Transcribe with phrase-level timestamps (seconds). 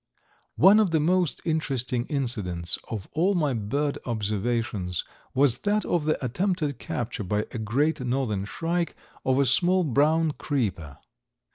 [0.57, 6.25] One of the most interesting incidents of all my bird observations was that of the
[6.25, 10.97] attempted capture by a Great Northern Shrike of a small brown creeper.